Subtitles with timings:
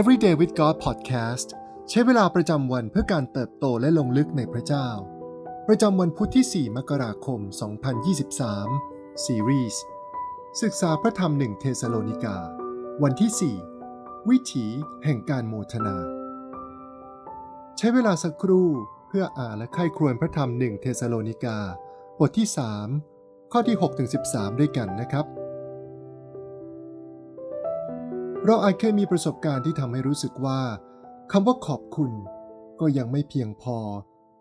[0.00, 1.48] Everyday with God Podcast
[1.90, 4.88] ใช้เวลาประจำวันเพื่อการเติบโตและลงลึกในพระเจ้า
[5.68, 7.40] ประจำวันพุทธที่ 4 มกราคม
[8.32, 9.82] 2023 ซีรีส์
[10.62, 12.36] ศึกษาพระธรรมหนึ่งเทสโลนิกา
[13.02, 13.54] วันที่
[13.88, 14.66] 4 วิถี
[15.04, 15.96] แห่งการโมทนา
[17.78, 18.68] ใช้เวลาสักครู่
[19.08, 21.58] เพื่ออ่านและไข้ครวญพระธรรมหนึ่งเทสโลนิกา
[22.20, 22.48] บทที่
[22.98, 23.76] 3 ข้อที่
[24.18, 25.26] 6-13 ด้วยกันนะครับ
[28.48, 30.60] เราอาจเคยมีประสบการณ์ที่ทำให้รู้สึกว่า
[31.32, 32.12] คำว่าขอบคุณ
[32.80, 33.78] ก็ยังไม่เพียงพอ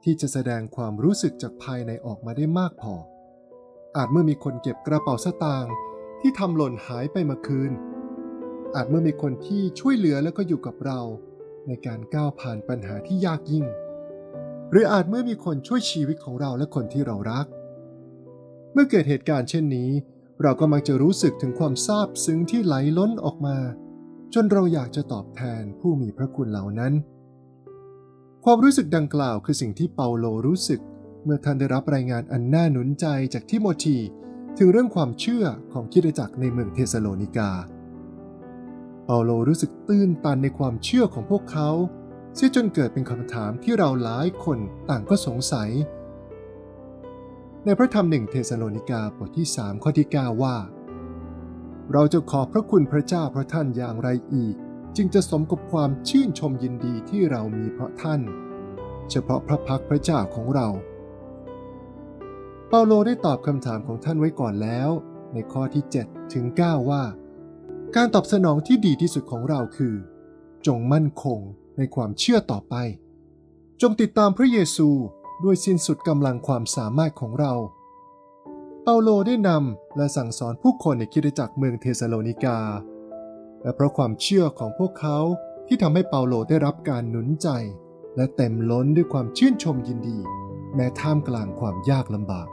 [0.03, 2.93] ที่จะแสดงความรู้สึกจากภายในออกมาได้มากพอ
[3.97, 5.73] อาจเมื่อมีคนเก็บกระเป๋าสตางค์
[6.21, 7.71] ที่ทำหล่นหายไปมาคืน
[8.75, 10.99] อาจเมื่อมีคนที่ช่วยเหลือแล้วก็อยู่กับเรา
[11.67, 13.65] ในการก้าวผ่านปัญหาที่ยากยิ่ง
[14.71, 17.45] หรืออาจเมื่อมีคนช่วยชีวิตของเราและคนที่เรารัก
[18.73, 19.91] เมื่อเกิดเหตุการณ์เช่นนี้
[20.41, 23.57] เราก็มักจะรู้สึกถึงความซาบซึ้งที่ไหลล้นออกมา
[24.37, 26.93] จนเราอยากจะตอบแทนผู้มีพระคุณเหล่านั้น
[28.45, 30.79] ความรู้สึกดังกล่าวคือสิ่งที่เปาโลรู้สึก
[31.23, 33.97] เมื่อท่านได้รับรายงานอันน่าหนุนใจจากทิโมธี
[34.57, 37.51] ถึงเรื่องความเชื่อของคริสตจักรในเมืองเทสโลนิกา
[39.05, 41.69] เปาโลรู้สึกตื้นตันในความเชื่อของพวกเขา
[42.35, 44.57] เสียจนเกิดเป็นคำถามที่เราหลายคน
[44.89, 45.69] ต่างก็สงสัย
[47.65, 50.55] ในพระธรรมหนึ่งเทสโลนิกาบทที่3ข้อที่ 9 ว่า
[51.93, 54.55] เราจะขอบพระคุณพระเจ้าพระท่านอย่างไรอีก
[54.95, 58.21] จึงจะสมกับความชื่นชมยินดีที่เรามีเพราะท่าน
[59.09, 60.67] เฉพาะพระพักพระเจ้าของเรา
[62.67, 64.89] เปาโลได้ตอบคำถามของท่านไว้ก่อนแล้ว
[65.33, 67.03] ในข้อที่7ถึง9ว่า
[67.95, 69.95] การตอบสนองที่ดีที่สุดของเราคือ
[70.67, 71.39] จงมั่นคง
[71.77, 72.75] ในความเชื่อต่อไป
[73.81, 74.89] จงติดตามพระเยซู
[75.43, 77.53] ด้วยสิ้นสุดกำลังความสามารถของเรา
[78.87, 82.59] เปาโลได้นำและสั่งสอนผู้คนในคริสตจักรเมืองเทสโลนิกา
[83.61, 85.17] และเพราะความเชื่อของพวกเขา
[85.67, 87.49] ที่ทำให้เปาโลได้รับการหนุนใจ
[88.15, 90.17] และเต็มล้นด้วยความชื่นชมยินดี
[90.75, 92.47] แม้ท่ามกลางความยากลำบาก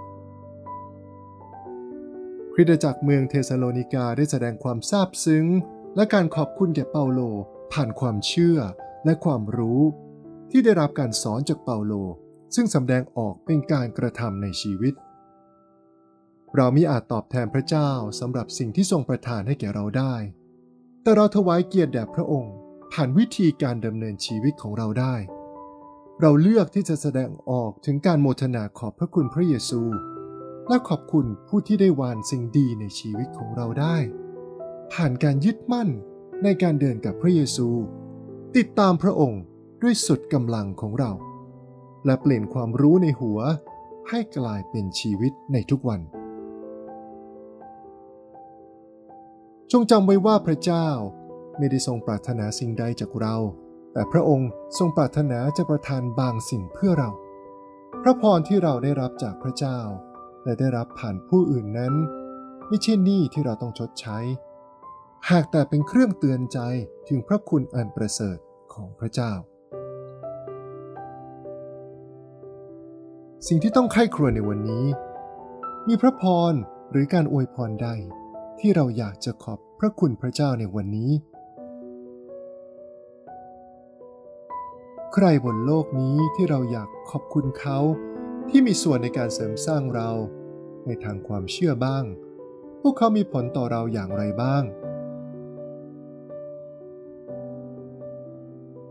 [2.52, 5.46] คริสตจักรเมืองเทสโลนิกาได้แสดงความซาบซึ้ง
[5.96, 7.20] และการขอบคุณแก่เปาโล
[7.72, 8.58] ผ่านความเชื่อ
[9.04, 9.80] และความรู้
[10.50, 11.92] ที่ได้รับการสอนจากเปาโล
[12.54, 14.94] ซึ่งสำแดงออกเป็นการกระทำในชีวิต
[16.56, 17.90] เรามิอาจตอบแทนพระเจ้า
[18.20, 20.14] สำหรับสิ่งที่ทรงประทานให้แก่เราได้
[21.02, 22.54] แต่เราถวายเกียรติแด่พระองค์
[22.92, 25.14] ผ่านวิธีการดำเนินชีวิตของเราได้
[26.20, 29.82] เราเลือกที่จะแสดงออกถึงการโมทนาขอบพระคุณพระเยซู
[30.68, 33.96] และขอบคุณผู้ที่ได้วานสิ่งดีในชีวิตของเราได้
[34.92, 35.88] ผ่านการยึดมั่น
[36.42, 37.68] ในการเดินกับพระเยซู
[38.56, 39.42] ติดตามพระองค์
[39.82, 41.12] ด้วยสุดกำลังของเรา
[42.04, 43.38] และเปลี่ยนความรู้ในหัว
[44.08, 46.00] ให้กลายเป็นชีวิตในทุกวัน
[49.74, 50.88] จงจำไว้ว่าพระเจ้า
[51.58, 53.36] ไม่ได้ทรงปรารถนาสิ่งใดจากเรา
[53.92, 57.10] แต่พระองค์ทรงปรารถนาจะประทานบางสิ่งเพื่อเรา
[58.02, 59.78] พระพรที่เราได้รับจากพระเจ้า
[60.44, 61.94] และได้รับผ่านผู้อื่นนั้น
[62.68, 64.18] ไม่ใช่หนี้ที่เราต้องชดใช้
[65.30, 66.58] หากแต่เป็นเครื่องเตือนใจ
[67.08, 68.38] ถึงพระคุณอันประเสริฐ
[68.74, 69.32] ของพระเจ้า
[73.48, 74.86] สิ่งที่ต้องไข้ครวญในวันนี้
[75.88, 76.52] มีพระพร
[76.90, 77.88] หรือการอวยพรใด
[78.60, 81.12] ที่เราอยากจะขอบพระคุณพระเจ้าในวันนี้
[85.12, 87.78] ใครบนโลกนี้ที่เราอยากขอบคุณเขา
[88.48, 90.10] ที่มีส่วนในการเสริมสร้างเรา
[90.86, 92.04] ในทางความเชื่อบ้าง
[92.80, 94.62] พวกเขามีผลต่อเราอย่างไรบ้าง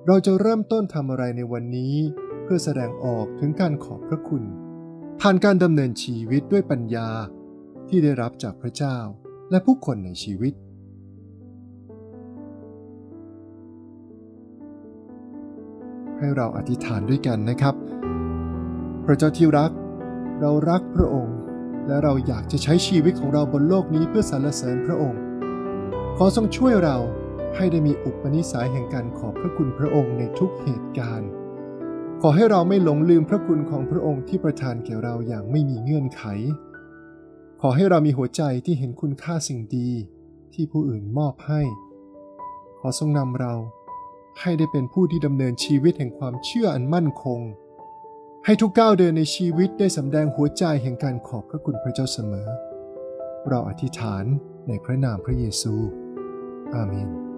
[0.07, 1.95] เราจะเริ่มต้นทำอะไรในวันนี้
[2.43, 4.43] เพื่อแสดงออกถึงการขอบพระคุณ
[5.19, 7.09] ผ่านการดำเนินชีวิตด้วยปัญญา
[7.87, 8.97] ที่ได้รับจากพระเจ้า
[9.51, 10.53] และผู้คนในชีวิต
[16.17, 17.75] ให้เราอธิษฐานด้วยกันนะครับ
[19.05, 19.71] พระเจ้าที่รัก
[20.41, 21.37] เรารักพระองค์
[21.87, 25.21] และเราอยากจะใช้ชีวิตของเราบนโลกนี้เพื่อสรรเสริญพระองค์
[26.17, 26.97] ขอทรงช่วยเรา
[27.55, 31.29] ให้ได้มีอุปนิสัยแห่งการขอบพระคุณพระองค์ในทุกเหตุการณ์
[32.21, 36.23] ขอให้เราไม่หลงลืมพระคุณของพระองค์ที่ประทานแก่เราอย่างไม่มีเงื่อนไข
[37.63, 39.89] ขอให้เรามีหัวใจที่เห็นคุณค่าสิ่งดี
[40.53, 41.61] ที่ผู้อื่นมอบให้
[42.79, 43.53] ขอทรงนำเรา
[44.39, 47.39] ให้ได้เป็นผู้ที่ดำเนินชีวิตแห่งความเชื่ออันมั่นคง
[48.45, 52.47] ให้ทุกก้าวเดินในชีวิตได้สำแดงหัวใจแห่งการขอบพระคุณพระเจ้าเสมอ
[53.47, 54.25] เราอธิษฐาน
[54.67, 55.73] ในพระนามพระเยซู
[56.75, 57.30] อาเมน